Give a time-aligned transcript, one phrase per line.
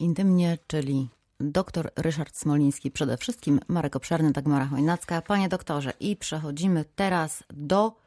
[0.00, 1.08] intymnie, czyli
[1.40, 5.22] dr Ryszard Smoliński, przede wszystkim Marek Obszarny, Dagmara Chojnacka.
[5.22, 8.04] Panie doktorze, i przechodzimy teraz do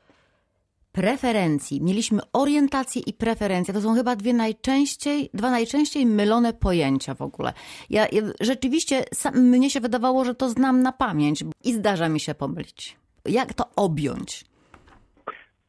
[0.91, 1.81] preferencji.
[1.81, 3.73] Mieliśmy orientację i preferencję.
[3.73, 7.53] To są chyba dwie najczęściej, dwa najczęściej mylone pojęcia w ogóle.
[7.89, 12.19] Ja, ja rzeczywiście sam, mnie się wydawało, że to znam na pamięć i zdarza mi
[12.19, 12.97] się pomylić.
[13.25, 14.45] Jak to objąć?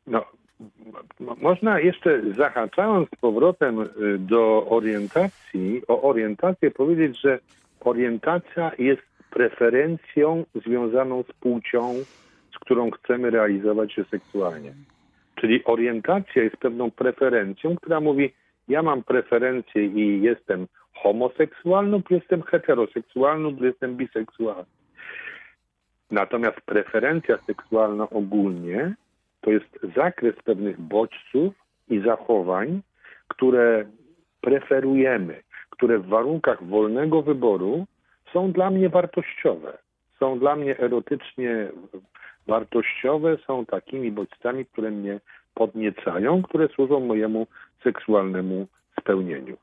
[0.06, 0.24] No,
[1.40, 3.88] można jeszcze zahaczając z powrotem y,
[4.18, 7.38] do orientacji, o orientację powiedzieć, że
[7.80, 11.94] orientacja jest preferencją związaną z płcią,
[12.54, 14.72] z którą chcemy realizować się seksualnie.
[15.34, 18.32] Czyli orientacja jest pewną preferencją, która mówi,
[18.68, 24.64] ja mam preferencję i jestem homoseksualny, lub jestem heteroseksualny, lub jestem biseksualny.
[26.10, 28.94] Natomiast preferencja seksualna ogólnie
[29.40, 31.54] to jest zakres pewnych bodźców
[31.88, 32.82] i zachowań,
[33.28, 33.84] które
[34.40, 37.86] preferujemy, które w warunkach wolnego wyboru
[38.32, 39.78] są dla mnie wartościowe.
[40.18, 41.68] Są dla mnie erotycznie
[42.46, 45.20] wartościowe, są takimi bodźcami, które mnie
[45.54, 47.46] podniecają, które służą mojemu
[47.84, 48.66] seksualnemu
[49.00, 49.56] spełnieniu.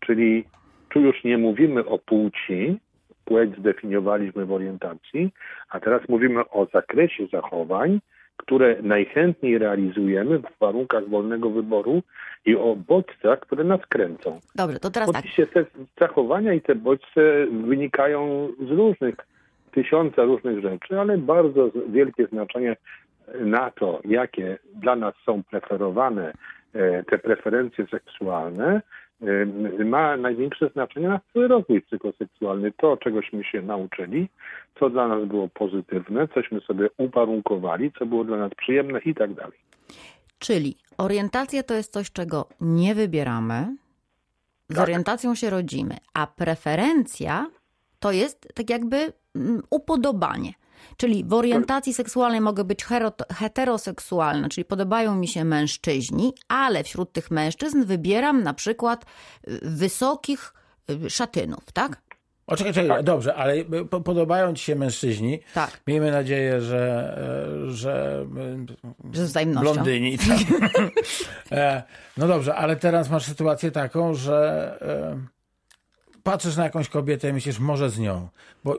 [0.00, 0.44] Czyli
[0.88, 2.78] tu już nie mówimy o płci,
[3.24, 5.32] płeć zdefiniowaliśmy w orientacji,
[5.70, 8.00] a teraz mówimy o zakresie zachowań,
[8.36, 12.02] które najchętniej realizujemy w warunkach wolnego wyboru
[12.46, 14.40] i o bodźcach, które nas kręcą.
[14.54, 15.52] Dobrze, to teraz Oczywiście tak.
[15.54, 15.64] te
[16.00, 19.14] zachowania i te bodźce wynikają z różnych,
[19.72, 22.76] tysiąca różnych rzeczy, ale bardzo wielkie znaczenie
[23.40, 26.32] na to, jakie dla nas są preferowane
[26.74, 28.82] e, te preferencje seksualne,
[29.84, 32.72] ma największe znaczenie na cały rozwój psychoseksualny.
[32.72, 34.28] To, czegośmy się nauczyli,
[34.78, 39.34] co dla nas było pozytywne, cośmy sobie uwarunkowali, co było dla nas przyjemne i tak
[39.34, 39.58] dalej.
[40.38, 43.76] Czyli orientacja to jest coś, czego nie wybieramy,
[44.68, 44.82] z tak.
[44.82, 47.46] orientacją się rodzimy, a preferencja
[48.00, 48.96] to jest tak jakby
[49.36, 50.52] mm, upodobanie.
[50.96, 52.84] Czyli w orientacji seksualnej mogę być
[53.32, 59.04] heteroseksualna, czyli podobają mi się mężczyźni, ale wśród tych mężczyzn wybieram na przykład
[59.48, 60.54] y, wysokich
[60.90, 62.06] y, szatynów, tak?
[62.46, 63.02] O, czekaj, czekaj, tak.
[63.02, 63.64] dobrze, ale
[64.04, 65.40] podobają ci się mężczyźni.
[65.54, 65.80] Tak.
[65.86, 67.14] Miejmy nadzieję, że,
[67.66, 68.26] e, że,
[69.12, 69.72] że z wzajemnością.
[69.72, 70.18] blondyni.
[71.48, 71.58] Tak.
[71.58, 71.82] E,
[72.16, 77.58] no dobrze, ale teraz masz sytuację taką, że e, patrzysz na jakąś kobietę i myślisz,
[77.58, 78.28] może z nią.
[78.64, 78.78] Bo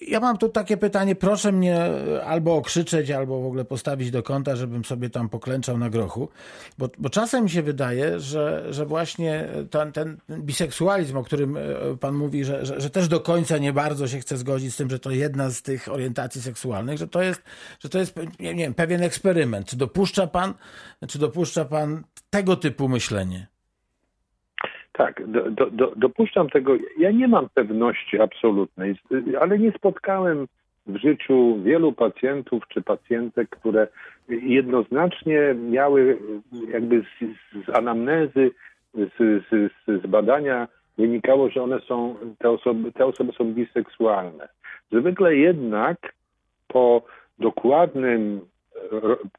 [0.00, 1.78] ja mam tu takie pytanie, proszę mnie
[2.24, 6.28] albo okrzyczeć, albo w ogóle postawić do kąta, żebym sobie tam poklęczał na grochu,
[6.78, 11.60] bo, bo czasem mi się wydaje, że, że właśnie ten, ten biseksualizm, o którym e,
[12.00, 14.90] pan mówi, że, że, że, też do końca nie bardzo się chce zgodzić z tym,
[14.90, 17.42] że to jedna z tych orientacji seksualnych, że to jest,
[17.80, 19.66] że to jest nie wiem, pewien eksperyment.
[19.66, 20.54] Czy dopuszcza pan,
[21.08, 23.55] czy dopuszcza pan tego typu myślenie?
[24.96, 26.76] Tak, do, do, do, dopuszczam tego.
[26.98, 28.94] Ja nie mam pewności absolutnej,
[29.40, 30.46] ale nie spotkałem
[30.86, 33.88] w życiu wielu pacjentów czy pacjentek, które
[34.28, 36.18] jednoznacznie miały
[36.68, 37.24] jakby z,
[37.66, 38.50] z anamnezy,
[38.94, 40.68] z, z, z, badania
[40.98, 44.48] wynikało, że one są, te osoby, te osoby są biseksualne.
[44.92, 46.14] Zwykle jednak
[46.68, 47.02] po
[47.38, 48.40] dokładnym,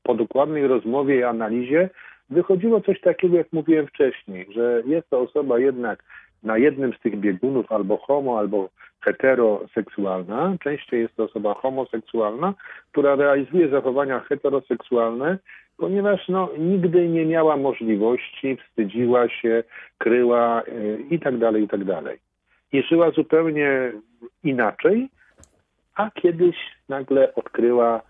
[0.04, 1.90] po dokładnej rozmowie i analizie
[2.30, 6.04] wychodziło coś takiego, jak mówiłem wcześniej, że jest to osoba jednak
[6.44, 10.58] na jednym z tych biegunów albo homo, albo heteroseksualna.
[10.64, 12.54] Częściej jest to osoba homoseksualna,
[12.92, 15.38] która realizuje zachowania heteroseksualne,
[15.78, 19.64] ponieważ no, nigdy nie miała możliwości, wstydziła się,
[19.98, 22.20] kryła yy, i tak dalej, i tak dalej.
[22.72, 23.92] I żyła zupełnie
[24.44, 25.10] inaczej,
[25.96, 26.56] a kiedyś
[26.90, 28.02] nagle odkryła,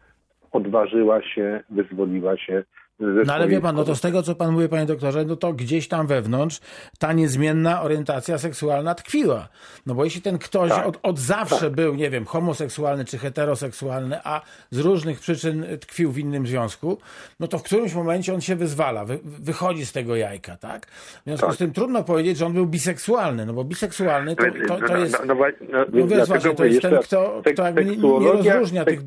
[0.51, 2.63] odważyła się, wyzwoliła się
[2.99, 5.53] no ale wie pan, no to z tego, co pan mówi, panie doktorze, no to
[5.53, 6.59] gdzieś tam wewnątrz
[6.99, 9.47] ta niezmienna orientacja seksualna tkwiła.
[9.85, 10.87] No bo jeśli ten ktoś tak.
[10.87, 11.71] od, od zawsze tak.
[11.71, 14.41] był, nie wiem, homoseksualny czy heteroseksualny, a
[14.71, 16.97] z różnych przyczyn tkwił w innym związku,
[17.39, 20.85] no to w którymś momencie on się wyzwala, wy, wychodzi z tego jajka, tak?
[20.85, 21.55] W związku tak.
[21.55, 25.17] z tym trudno powiedzieć, że on był biseksualny, no bo biseksualny to, to, to jest,
[25.25, 28.85] no, no, no, no wiesz właśnie, to jest ten, kto, kto jakby nie, nie rozróżnia
[28.85, 28.99] tych,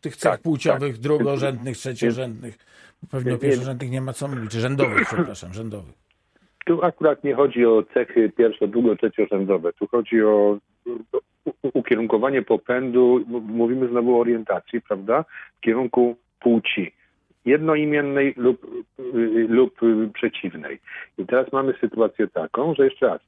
[0.00, 1.00] tych cech tak, płciowych tak.
[1.00, 2.58] drugorzędnych, trzeciorzędnych.
[3.10, 5.94] Pewnie o pierwszorzędnych nie ma co mówić, rzędowych, przepraszam, rzędowych.
[6.64, 9.72] Tu akurat nie chodzi o cechy pierwszo, drugo, trzeciorzędowe.
[9.72, 10.58] Tu chodzi o
[11.62, 15.24] ukierunkowanie popędu, mówimy znowu o orientacji, prawda,
[15.56, 16.92] w kierunku płci
[17.44, 18.66] jednoimiennej lub,
[19.48, 19.80] lub
[20.14, 20.80] przeciwnej.
[21.18, 23.20] I teraz mamy sytuację taką, że jeszcze raz,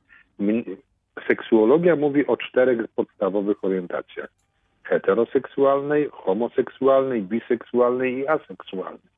[1.29, 4.29] seksuologia mówi o czterech podstawowych orientacjach.
[4.83, 9.16] Heteroseksualnej, homoseksualnej, biseksualnej i aseksualnej.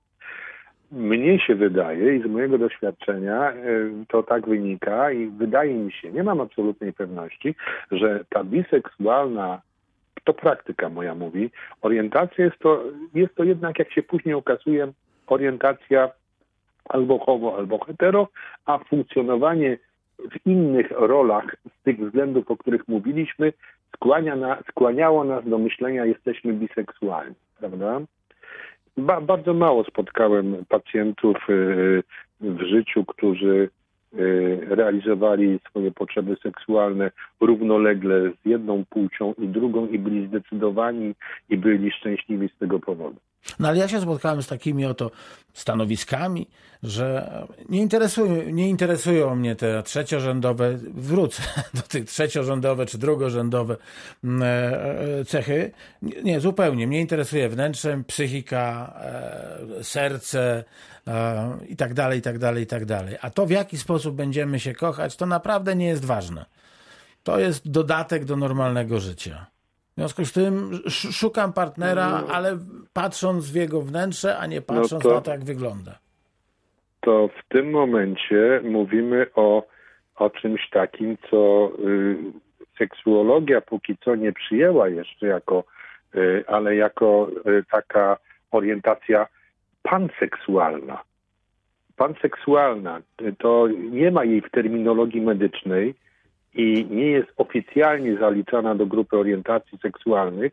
[0.93, 6.13] Mnie się wydaje i z mojego doświadczenia y, to tak wynika i wydaje mi się,
[6.13, 7.55] nie mam absolutnej pewności,
[7.91, 9.61] że ta biseksualna,
[10.25, 11.51] to praktyka moja mówi,
[11.83, 14.93] orientacja jest to, jest to jednak, jak się później okazuje,
[15.27, 16.11] orientacja
[16.85, 18.29] albo homo, albo hetero,
[18.67, 19.79] a funkcjonowanie
[20.19, 23.53] w innych rolach z tych względów, o których mówiliśmy,
[23.97, 28.01] skłania na, skłaniało nas do myślenia, jesteśmy biseksualni, prawda?
[28.99, 32.03] Ba, bardzo mało spotkałem pacjentów y,
[32.41, 33.69] w życiu, którzy
[34.15, 37.11] y, realizowali swoje potrzeby seksualne
[37.41, 41.15] równolegle z jedną płcią i drugą i byli zdecydowani
[41.49, 43.17] i byli szczęśliwi z tego powodu.
[43.59, 45.11] No ale ja się spotkałem z takimi oto
[45.55, 46.49] stanowiskami,
[46.83, 47.31] że
[47.69, 51.43] nie interesują, nie interesują mnie te trzeciorzędowe, wrócę
[51.75, 53.77] do tych trzeciorzędowe czy drugorzędowe
[54.25, 55.73] mm, e, cechy.
[56.03, 56.87] Nie, nie zupełnie.
[56.87, 58.95] Mnie interesuje wnętrze, psychika,
[59.81, 60.65] e, serce
[61.07, 63.17] e, i tak dalej, i tak dalej, i tak dalej.
[63.21, 66.45] A to w jaki sposób będziemy się kochać, to naprawdę nie jest ważne.
[67.23, 69.47] To jest dodatek do normalnego życia.
[69.99, 70.71] W związku z tym
[71.13, 72.35] szukam partnera, no.
[72.35, 72.59] ale
[72.93, 75.99] patrząc w jego wnętrze, a nie patrząc no to, na to, jak wygląda.
[77.01, 79.67] To w tym momencie mówimy o,
[80.17, 82.17] o czymś takim, co y,
[82.79, 85.65] seksuologia póki co nie przyjęła jeszcze jako,
[86.15, 88.17] y, ale jako y, taka
[88.51, 89.27] orientacja
[89.83, 91.03] panseksualna.
[91.97, 93.01] Panseksualna
[93.39, 95.95] to nie ma jej w terminologii medycznej,
[96.59, 100.53] i nie jest oficjalnie zaliczana do grupy orientacji seksualnych,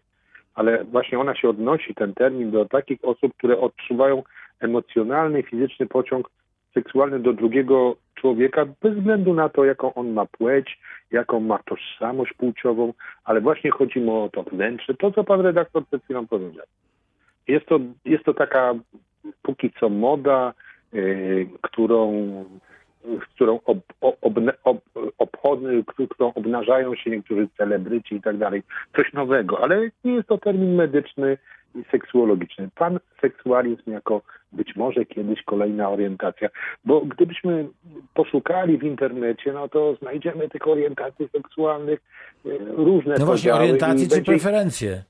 [0.56, 4.24] ale właśnie ona się odnosi, ten termin, do takich osób, które odczuwają
[4.60, 6.30] emocjonalny, fizyczny pociąg
[6.74, 10.80] seksualny do drugiego człowieka, bez względu na to, jaką on ma płeć,
[11.12, 12.94] jaką ma tożsamość płciową,
[13.24, 16.66] ale właśnie chodzi mu o to wnętrze, to co pan redaktor przed chwilą powiedział.
[17.48, 18.74] Jest to, jest to taka
[19.42, 20.54] póki co moda,
[20.94, 22.24] yy, którą
[23.36, 24.18] którą ob, ob,
[24.64, 24.82] ob,
[26.10, 28.64] którą obnażają się niektórzy celebryci i tak dalej.
[28.96, 31.38] Coś nowego, ale nie jest to termin medyczny
[31.76, 32.70] i seksuologiczny.
[32.76, 34.22] Pan seksualizm jako
[34.52, 36.50] być może kiedyś kolejna orientacja,
[36.86, 37.68] bo gdybyśmy
[38.14, 42.00] poszukali w internecie, no to znajdziemy tych orientacji seksualnych
[42.46, 44.32] e, różne No właśnie, orientacje czy będzie...
[44.32, 45.04] preferencje?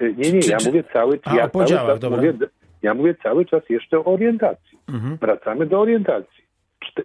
[0.00, 0.66] E, nie, nie, czy, ja czy...
[0.66, 2.16] mówię cały, A, ja cały czas dobra.
[2.16, 2.32] mówię,
[2.82, 4.78] ja mówię cały czas jeszcze o orientacji.
[4.88, 5.16] Mhm.
[5.16, 6.47] Wracamy do orientacji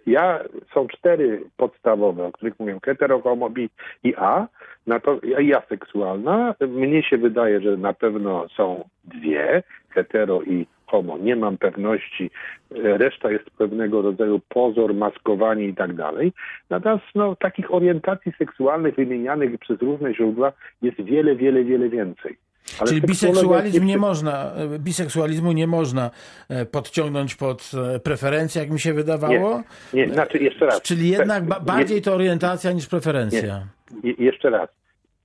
[0.06, 0.40] ja,
[0.74, 3.70] są cztery podstawowe, o których mówię, hetero, homo, bi
[4.04, 4.46] i a,
[4.86, 6.54] na to, i aseksualna.
[6.68, 11.18] Mnie się wydaje, że na pewno są dwie, hetero i homo.
[11.18, 12.30] Nie mam pewności,
[12.70, 16.32] reszta jest pewnego rodzaju pozor, maskowanie i tak dalej.
[16.70, 22.36] Natomiast no, takich orientacji seksualnych wymienianych przez różne źródła jest wiele, wiele, wiele więcej.
[22.80, 26.10] Ale Czyli biseksualizm nie można, biseksualizmu nie można
[26.48, 29.62] e, podciągnąć pod e, preferencje, jak mi się wydawało?
[29.92, 30.82] Nie, nie znaczy jeszcze raz.
[30.82, 33.66] Czyli jednak ba bardziej to orientacja niż preferencja.
[34.02, 34.14] Nie.
[34.18, 34.68] Jeszcze raz.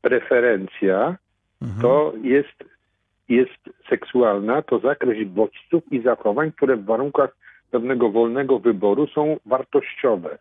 [0.01, 1.17] Preferencja
[1.61, 1.81] mhm.
[1.81, 2.63] to jest,
[3.29, 7.35] jest seksualna, to zakres bodźców i zachowań, które w warunkach
[7.71, 10.37] pewnego wolnego wyboru są wartościowe.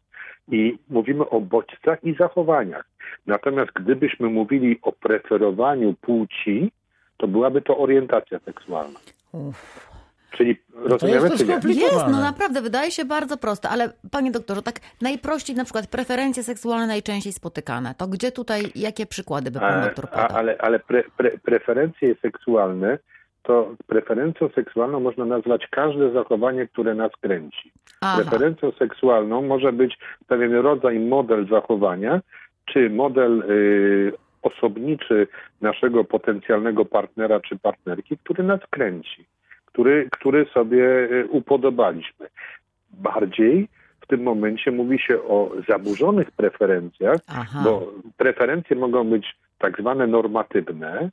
[0.48, 2.84] I mówimy o bodźcach i zachowaniach.
[3.26, 6.72] Natomiast gdybyśmy mówili o preferowaniu płci,
[7.18, 8.98] to byłaby to orientacja seksualna.
[9.32, 9.88] Uf.
[10.30, 14.62] Czyli no rozumiemy, jest, to jest, no naprawdę, wydaje się bardzo proste, ale panie doktorze,
[14.62, 19.84] tak najprościej na przykład preferencje seksualne najczęściej spotykane, to gdzie tutaj, jakie przykłady by pan
[19.84, 20.26] doktor podał?
[20.36, 22.98] Ale, ale pre, pre, preferencje seksualne,
[23.42, 27.72] to preferencją seksualną można nazwać każde zachowanie, które nas kręci.
[28.00, 28.22] Aha.
[28.22, 32.20] Preferencją seksualną może być pewien rodzaj, model zachowania,
[32.64, 35.26] czy model y, osobniczy
[35.60, 39.24] naszego potencjalnego partnera czy partnerki, który nas kręci,
[39.66, 42.26] który, który sobie e, upodobaliśmy.
[42.90, 43.68] Bardziej
[44.00, 47.60] w tym momencie mówi się o zaburzonych preferencjach, Aha.
[47.64, 51.10] bo preferencje mogą być tak zwane normatywne,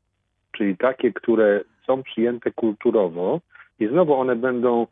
[0.51, 3.39] czyli takie, które są przyjęte kulturowo
[3.79, 4.87] i znowu one będą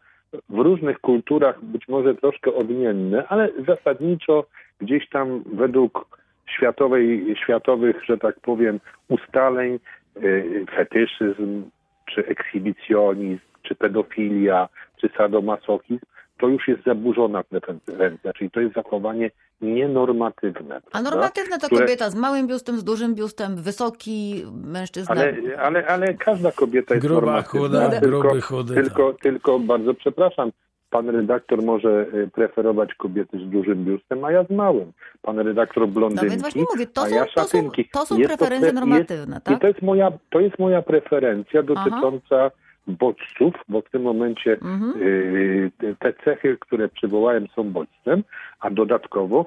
[0.49, 4.45] w różnych kulturach być może troszkę odmienne, ale zasadniczo
[4.79, 6.22] gdzieś tam według
[6.57, 8.79] światowej, światowych, że tak powiem,
[9.09, 9.79] ustaleń,
[10.23, 11.63] y, fetyszyzm,
[12.05, 14.69] czy ekshibicjonizm, czy pedofilia,
[15.01, 16.05] czy sadomasochizm,
[16.39, 19.31] to już jest zaburzona preferencja, czyli to jest zachowanie
[19.61, 20.81] nienormatywne.
[20.91, 21.81] A normatywne to które...
[21.81, 25.15] kobieta z małym biustem, z dużym biustem, wysoki mężczyzna.
[25.15, 27.59] Ale, ale, ale każda kobieta jest Gruba, normatywna.
[27.61, 28.73] chuda, tylko, gruby, chudy.
[28.73, 29.21] Tylko, tak.
[29.21, 30.51] tylko bardzo przepraszam,
[30.93, 34.91] Pan redaktor może y, preferować kobiety z dużym biustem, a ja z małym.
[35.21, 37.89] Pan redaktor blondynki, no właśnie mówię, to a są, ja szatynki.
[37.89, 38.79] To są, to są preferencje pre...
[38.79, 39.57] normatywne, jest, tak?
[39.57, 42.51] I to jest moja, to jest moja preferencja dotycząca
[42.87, 44.57] bodźców, bo w tym momencie
[45.01, 48.23] y, te cechy, które przywołałem są bodźcem,
[48.59, 49.45] a dodatkowo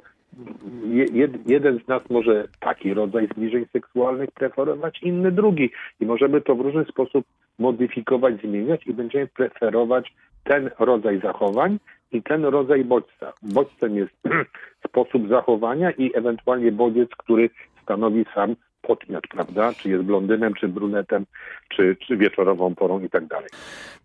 [1.12, 5.70] je, jeden z nas może taki rodzaj zbliżeń seksualnych preferować, inny drugi.
[6.00, 7.26] I możemy to w różny sposób
[7.58, 10.12] modyfikować, zmieniać i będziemy preferować
[10.44, 11.78] ten rodzaj zachowań
[12.12, 13.32] i ten rodzaj bodźca.
[13.42, 14.14] Bodźcem jest
[14.88, 17.50] sposób zachowania i ewentualnie bodziec, który
[17.82, 18.56] stanowi sam
[18.86, 19.72] podmiot, prawda?
[19.72, 21.26] Czy jest blondynem, czy brunetem,
[21.68, 23.48] czy, czy wieczorową porą i tak dalej.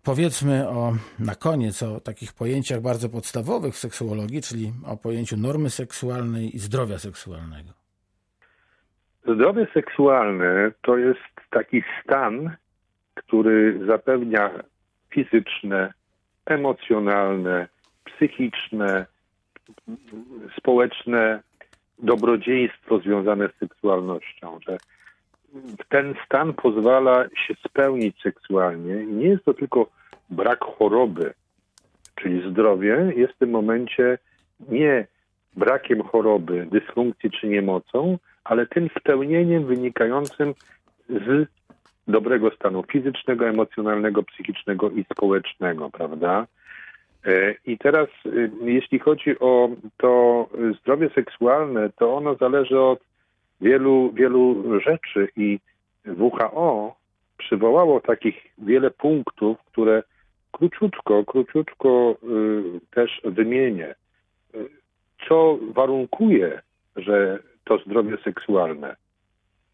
[0.04, 5.70] Powiedzmy o, na koniec o takich pojęciach bardzo podstawowych w seksuologii, czyli o pojęciu normy
[5.70, 7.70] seksualnej i zdrowia seksualnego.
[9.34, 11.20] Zdrowie seksualne to jest
[11.50, 12.56] taki stan,
[13.14, 14.50] który zapewnia
[15.10, 15.92] fizyczne,
[16.46, 17.68] emocjonalne,
[18.04, 19.06] psychiczne,
[20.58, 21.42] społeczne
[21.98, 24.78] dobrodziejstwo związane z seksualnością, że
[25.88, 29.86] ten stan pozwala się spełnić seksualnie nie jest to tylko
[30.30, 31.34] brak choroby,
[32.14, 34.18] czyli zdrowie, jest w tym momencie
[34.68, 35.06] nie
[35.56, 40.54] brakiem choroby, dysfunkcji czy niemocą, ale tym spełnieniem wynikającym
[41.08, 41.48] z
[42.08, 46.46] dobrego stanu fizycznego, emocjonalnego, psychicznego i społecznego, prawda?
[47.26, 50.48] E, I teraz, y, jeśli chodzi o to
[50.80, 53.00] zdrowie seksualne, to ono zależy od
[53.60, 55.58] wielu, wielu rzeczy i
[56.06, 56.96] WHO
[57.38, 60.02] przywołało takich wiele punktów, które
[60.52, 63.94] króciutko, króciutko y, też wymienię.
[64.54, 64.68] Y,
[65.28, 66.62] co warunkuje,
[66.96, 68.96] że to zdrowie seksualne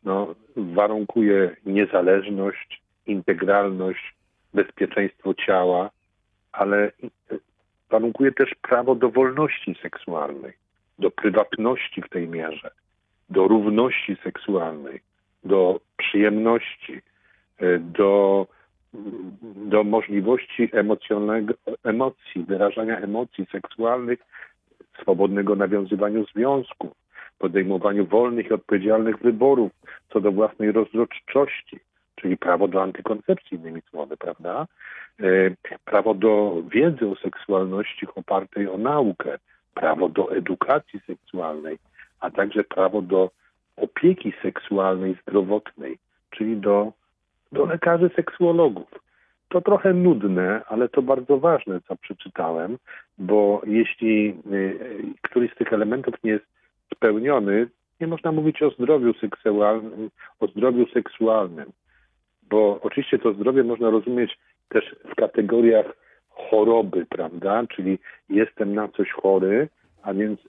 [0.04, 4.14] no, warunkuje niezależność, integralność,
[4.54, 5.90] bezpieczeństwo ciała,
[6.52, 6.92] ale
[7.90, 10.52] warunkuje też prawo do wolności seksualnej,
[10.98, 12.70] do prywatności w tej mierze,
[13.30, 15.00] do równości seksualnej,
[15.44, 17.02] do przyjemności,
[17.58, 18.46] e, do,
[19.54, 24.18] do możliwości emocjonalnego, emocji, wyrażania emocji seksualnych,
[25.00, 26.92] swobodnego nawiązywaniu związków,
[27.38, 29.72] podejmowaniu wolnych i odpowiedzialnych wyborów
[30.12, 31.80] co do własnej rozrodczości,
[32.20, 34.66] czyli prawo do antykoncepcji, innymi słowy, prawda?
[35.20, 35.24] E,
[35.84, 39.38] prawo do wiedzy o seksualności opartej o naukę,
[39.74, 41.78] prawo do edukacji seksualnej,
[42.20, 43.30] a także prawo do
[43.76, 45.98] opieki seksualnej, zdrowotnej,
[46.30, 46.92] czyli do,
[47.52, 48.88] do lekarzy seksuologów.
[49.48, 52.78] To trochę nudne, ale to bardzo ważne, co przeczytałem,
[53.18, 54.78] bo jeśli y,
[55.22, 56.46] któryś z tych elementów nie jest
[56.94, 57.68] spełniony,
[58.00, 60.10] nie można mówić o zdrowiu seksualnym,
[60.40, 61.72] o zdrowiu seksualnym,
[62.50, 64.38] bo oczywiście to zdrowie można rozumieć
[64.68, 65.86] też w kategoriach
[66.30, 67.62] choroby, prawda?
[67.66, 69.68] Czyli jestem na coś chory,
[70.02, 70.40] a więc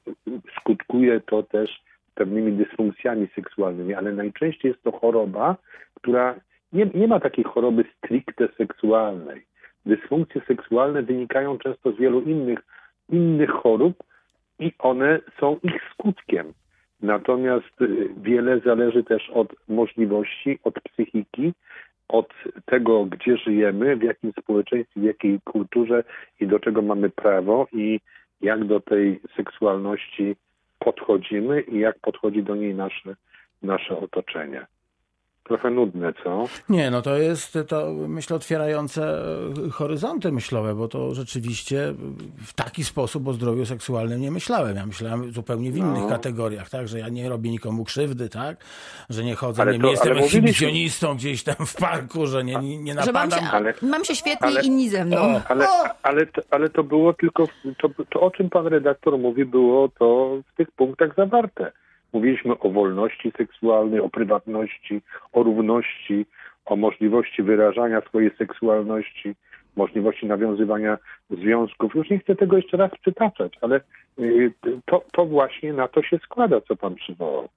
[0.59, 1.83] skutkuje to też
[2.15, 5.55] pewnymi dysfunkcjami seksualnymi, ale najczęściej jest to choroba,
[5.95, 6.35] która
[6.73, 9.45] nie, nie ma takiej choroby stricte seksualnej.
[9.85, 12.59] Dysfunkcje seksualne wynikają często z wielu innych,
[13.09, 14.03] innych chorób
[14.59, 16.53] i one są ich skutkiem.
[17.01, 21.08] Natomiast y, wiele zależy też od możliwości, od psychiki,
[22.69, 26.03] tego, gdzie żyjemy, w jakim społeczeństwie, w jakiej kulturze
[26.39, 27.99] i do czego mamy prawo i
[28.41, 30.35] jak do tej seksualności
[30.79, 33.15] podchodzimy i jak podchodzi do niej nasze,
[33.61, 34.65] nasze otoczenie.
[35.49, 36.43] Trochę nudne, co?
[36.69, 39.23] Nie, no to jest to, myślę, otwierające
[39.71, 41.93] horyzonty myślowe, bo to rzeczywiście
[42.45, 44.75] w taki sposób o zdrowiu seksualnym nie myślałem.
[44.75, 46.09] Ja myślałem zupełnie w innych no.
[46.09, 48.57] kategoriach, tak, że ja nie robię nikomu krzywdy, tak,
[49.09, 52.55] że nie chodzę, ale nie, to, nie jestem ekshibicjonistą gdzieś tam w parku, że nie,
[52.55, 53.29] nie, nie napadam.
[53.29, 55.17] Że mam się, ale, mam się świetnie ale, inni ze mną.
[55.17, 55.67] O, ale,
[56.03, 57.45] ale, to, ale to było tylko,
[57.81, 61.71] to, to o czym pan redaktor mówi, było to w tych punktach zawarte
[62.13, 65.01] Mówiliśmy o wolności seksualnej, o prywatności,
[65.33, 66.25] o równości,
[66.65, 69.35] o możliwości wyrażania swojej seksualności,
[69.75, 70.97] możliwości nawiązywania
[71.29, 71.95] związków.
[71.95, 73.81] Już nie chcę tego jeszcze raz przytaczać, ale
[74.19, 74.53] y,
[74.85, 77.49] to, to właśnie na to się składa, co pan przywołał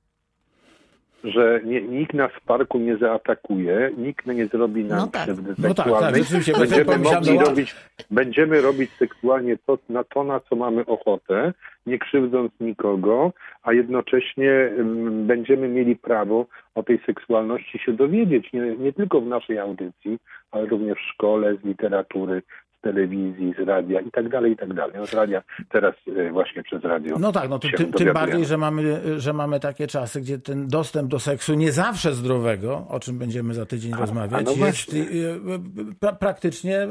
[1.24, 5.22] że nie, nikt nas w parku nie zaatakuje, nikt nie zrobi nam no tak.
[5.22, 6.24] krzywdy no seksualnej.
[6.24, 7.74] Tak, tak, będziemy mogli robić,
[8.10, 11.52] będziemy robić seksualnie to na, to, na co mamy ochotę,
[11.86, 18.76] nie krzywdząc nikogo, a jednocześnie um, będziemy mieli prawo o tej seksualności się dowiedzieć, nie,
[18.76, 20.18] nie tylko w naszej audycji,
[20.50, 22.42] ale również w szkole, z literatury,
[22.82, 25.06] telewizji, z radia i tak dalej, i tak dalej.
[25.06, 27.16] Z radia teraz e, właśnie przez radio.
[27.18, 30.68] No tak, no to ty, tym bardziej, że mamy, że mamy takie czasy, gdzie ten
[30.68, 34.66] dostęp do seksu nie zawsze zdrowego, o czym będziemy za tydzień a, rozmawiać, a no
[34.66, 36.86] jest e, e, pra, praktycznie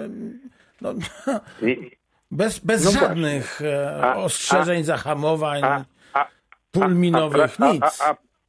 [0.81, 0.93] no,
[2.31, 3.61] bez, bez no żadnych
[4.01, 5.61] a, ostrzeżeń, zahamowań,
[6.71, 8.01] pulminowych, nic.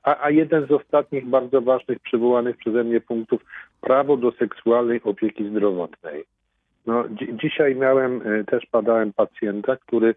[0.02, 3.44] A, a jeden z ostatnich bardzo ważnych przywołanych przeze mnie punktów
[3.80, 6.25] prawo do seksualnej opieki zdrowotnej.
[6.86, 10.14] No, dzi- dzisiaj miałem, y, też badałem pacjenta, który,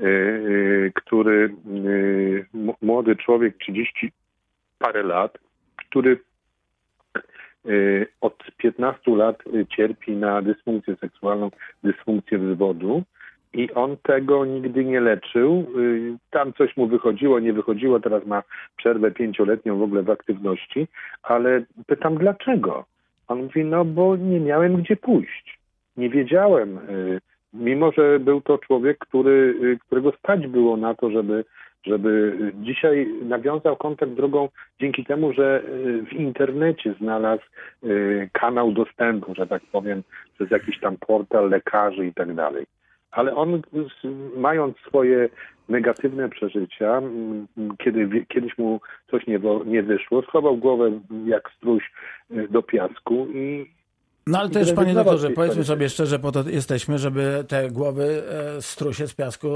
[0.00, 1.54] y, y, który
[1.86, 4.12] y, m- młody człowiek, 30
[4.78, 5.38] parę lat,
[5.76, 6.18] który
[7.68, 11.50] y, od 15 lat y, cierpi na dysfunkcję seksualną,
[11.84, 13.02] dysfunkcję wzwodu
[13.52, 15.66] i on tego nigdy nie leczył.
[16.30, 18.42] Tam coś mu wychodziło, nie wychodziło, teraz ma
[18.76, 20.88] przerwę pięcioletnią w ogóle w aktywności,
[21.22, 22.84] ale pytam dlaczego?
[23.28, 25.59] On mówi, no bo nie miałem gdzie pójść.
[26.00, 27.20] Nie wiedziałem, y,
[27.54, 31.44] mimo że był to człowiek, który, y, którego stać było na to, żeby,
[31.86, 32.08] żeby
[32.40, 34.48] y, dzisiaj nawiązał kontakt drogą
[34.80, 35.62] dzięki temu, że
[36.10, 37.42] w internecie znalazł
[38.32, 40.02] kanał dostępu, że tak powiem,
[40.34, 42.66] przez jakiś tam portal lekarzy i tak dalej.
[43.10, 43.62] Ale on,
[44.36, 45.28] mając swoje
[45.68, 47.02] negatywne przeżycia,
[47.78, 48.80] kiedy kiedyś mu
[49.10, 51.92] coś nie, nie wyszło, schował głowę jak struś
[52.50, 53.66] do piasku i,
[54.26, 58.22] No ale też, panie doktorze, powiedzmy sobie szczerze, po to jesteśmy, żeby te głowy
[58.58, 59.48] e, strusie z piasku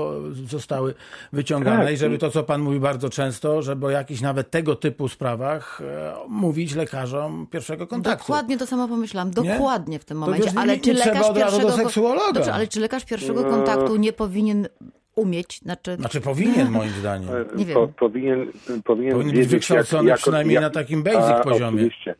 [0.47, 0.95] zostały
[1.33, 1.95] wyciągane Tak.
[1.95, 5.81] i żeby to, co pan mówi bardzo często, żeby o jakichś nawet tego typu sprawach
[5.81, 8.19] e, mówić lekarzom pierwszego kontaktu.
[8.25, 9.31] Dokładnie to samo pomyślałam.
[9.31, 10.45] Dokładnie w tym momencie.
[10.45, 12.33] wiesz, nie- Ale nie czy lekarz do pierwszego seksuologa.
[12.33, 13.51] Dobrze, ale czy lekarz pierwszego No.
[13.51, 14.69] kontaktu nie powinien
[15.17, 17.29] umieć, znaczy Znaczy powinien, moim zdaniem.
[17.31, 17.75] e, Nie wiem.
[17.75, 18.47] po, powinien,
[18.85, 21.77] powinien, Powinien być wiedzieć, wykształcony jak, przynajmniej na takim basic a, poziomie.
[21.77, 22.15] Oczywiście.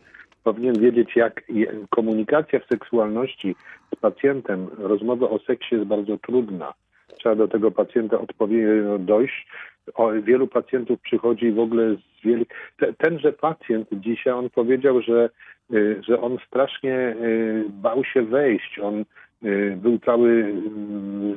[0.45, 1.45] Powinien wiedzieć, jak
[1.91, 3.57] komunikacja w seksualności
[3.97, 6.75] z pacjentem, rozmowa o seksie jest bardzo trudna.
[7.19, 9.47] Trzeba do tego pacjenta odpowiednio dojść.
[9.95, 12.47] O, wielu pacjentów przychodzi w ogóle z wiel...
[12.77, 15.31] Te, tenże pacjent dzisiaj, on powiedział, że,
[15.73, 18.79] y, że on strasznie y, bał się wejść.
[18.79, 19.05] On
[19.45, 20.55] y, był cały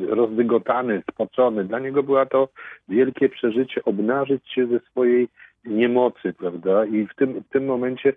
[0.10, 1.64] rozdygotany, spocony.
[1.64, 2.50] Dla niego była to
[2.90, 5.28] wielkie przeżycie obnażyć się ze swojej
[5.66, 6.86] niemocy, prawda?
[6.86, 8.14] I w tym, w tym momencie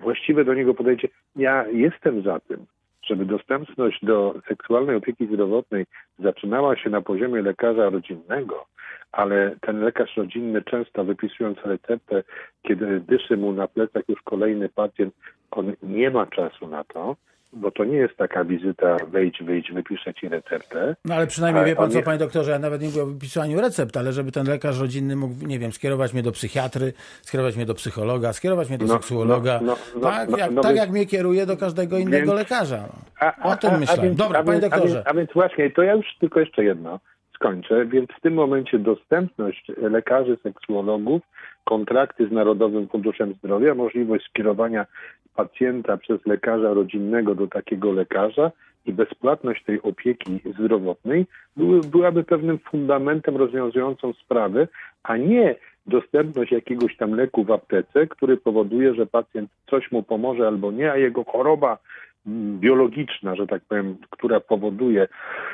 [0.00, 1.08] właściwe do niego podejście.
[1.36, 2.66] Ja jestem za tym,
[3.02, 5.86] żeby dostępność do seksualnej opieki zdrowotnej
[6.18, 8.66] zaczynała się na poziomie lekarza rodzinnego,
[9.12, 12.22] ale ten lekarz rodzinny często wypisując receptę,
[12.62, 15.14] kiedy dyszy mu na plecach już kolejny pacjent,
[15.50, 17.16] on nie ma czasu na to,
[17.52, 20.96] bo to nie jest taka wizyta, wejdź, wyjdź, wypiszę ci receptę.
[21.04, 23.06] No ale przynajmniej Ale wie pan co, nie- panie doktorze, ja nawet nie mówię o
[23.06, 27.56] wypisaniu recept, ale żeby ten lekarz rodzinny mógł, nie wiem, skierować mnie do psychiatry, skierować
[27.56, 30.70] mnie do psychologa, skierować mnie do No, seksuologa, no, no, tak, no, jak, no tak
[30.70, 32.88] więc- jak mnie kieruje do każdego innego więc- lekarza.
[33.20, 34.04] A, O tym myślałem.
[34.04, 34.94] więc- Dobra, panie więc- doktorze.
[34.94, 37.00] A więc, a więc właśnie, to ja już tylko jeszcze jedno
[37.34, 37.86] skończę.
[37.86, 41.22] Więc w tym momencie dostępność lekarzy, seksuologów,
[41.64, 44.86] kontrakty z Narodowym Funduszem Zdrowia, możliwość skierowania
[45.34, 48.50] pacjenta przez lekarza rodzinnego do takiego lekarza
[48.86, 54.68] i bezpłatność tej opieki zdrowotnej były, byłaby pewnym fundamentem rozwiązującą sprawę,
[55.02, 60.46] a nie dostępność jakiegoś tam leku w aptece, który powoduje, że pacjent coś mu pomoże
[60.46, 61.78] albo nie, a jego choroba
[62.26, 65.08] mm, biologiczna, że tak powiem, która powoduje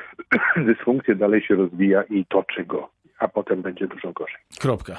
[0.68, 2.88] dysfunkcję, dalej się rozwija i toczy go,
[3.18, 4.40] a potem będzie dużo gorzej.
[4.60, 4.96] Kropka.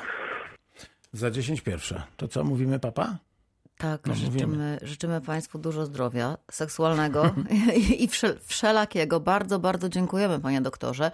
[1.13, 2.03] Za 10 pierwsze.
[2.17, 3.17] To co, mówimy papa?
[3.77, 4.79] tak, No, życzymy, mówimy.
[4.81, 7.33] życzymy Państwu dużo zdrowia seksualnego
[7.77, 9.19] i, i wszel- wszelakiego.
[9.19, 11.11] Bardzo, bardzo dziękujemy, panie doktorze.